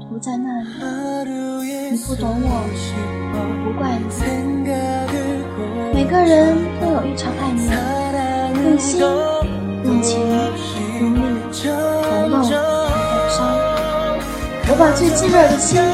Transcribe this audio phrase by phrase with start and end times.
[0.00, 0.48] 涂在那
[1.24, 1.30] 里，
[1.90, 2.48] 你不懂我，
[3.32, 4.04] 我不怪你。
[5.94, 9.00] 每个人都有一场爱恋，用心，
[9.84, 10.20] 用情。
[10.98, 11.18] 用力
[11.52, 11.60] 疼
[12.02, 12.42] 痛感
[13.28, 13.36] 伤，
[14.68, 15.84] 我把最炙热的心情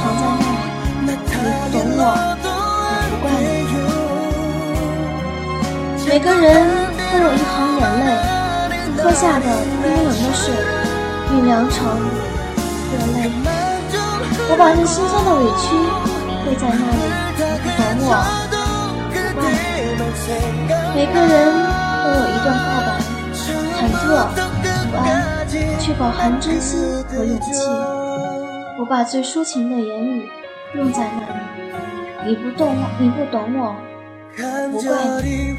[0.00, 1.32] 藏在那里，你不
[1.72, 2.00] 懂我，
[2.42, 2.46] 我
[3.08, 3.72] 不怪你。
[6.08, 6.44] 每个人
[6.96, 8.06] 都有一行眼泪，
[9.02, 9.46] 喝下的
[9.82, 10.44] 冰冷的水
[11.30, 11.76] 酝酿成
[12.92, 13.32] 热泪。
[14.50, 15.64] 我把这心酸的委屈
[16.44, 17.00] 跪在那里，
[17.38, 18.06] 你不懂我，
[19.10, 19.80] 不怪你。
[20.94, 21.32] 每个人
[22.04, 22.88] 都有一段告白。
[23.74, 23.96] 忐忑
[24.90, 25.02] 不安，
[25.80, 27.46] 却饱含真心和勇气。
[28.78, 30.28] 我把最抒情的言语
[30.74, 31.20] 用在那
[32.26, 33.74] 里，你不懂，你不懂我，
[34.70, 34.90] 不怪
[35.22, 35.56] 你。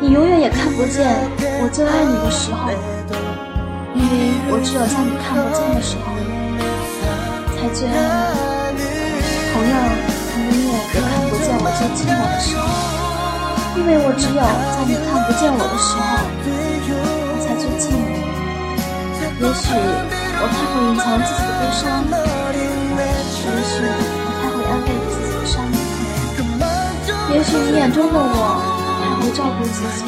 [0.00, 1.06] 你永远也看不见
[1.62, 2.70] 我最爱你的时候，
[3.96, 4.12] 因为
[4.52, 6.12] 我只有在你看不见的时候
[7.56, 7.96] 才最爱
[8.76, 8.80] 你。
[9.52, 9.72] 同样，
[10.36, 12.60] 你永远也看不见我最寂寞的时候。
[13.76, 18.04] 因为我只有在你看不见我的时候，我才最寂寞。
[19.38, 19.64] 也许
[20.40, 22.04] 我太会隐藏自己的悲伤，
[23.48, 25.54] 也许我太会安慰自己的伤
[26.36, 26.40] 痛，
[27.32, 28.60] 也许你眼中的我
[29.00, 30.04] 太会照顾自己，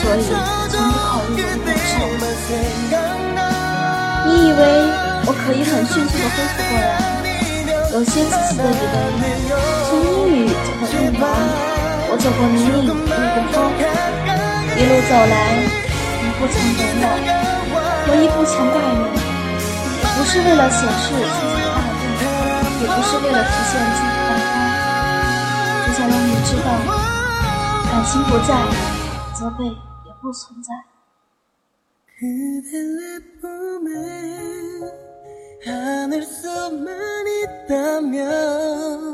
[0.00, 1.92] 所以从不考虑我的感受。
[5.46, 6.88] 可以很迅速的恢复过来，
[7.92, 9.22] 有些自私的以为
[9.84, 11.22] 从英语就会用完。
[12.08, 13.54] 我走过泥泞，遇过风，
[14.72, 15.60] 一路走来，
[16.16, 17.04] 你不曾懂我，
[18.08, 19.20] 我亦不曾怪你。
[20.16, 22.08] 不是为了显示自己的大度，
[22.80, 24.48] 也不是为了体现自己的大方，
[25.84, 26.72] 只想让你知道，
[27.92, 28.56] 感情不在，
[29.34, 30.72] 责备也不存在。
[35.66, 37.24] 안을 수만
[37.66, 39.13] 있다면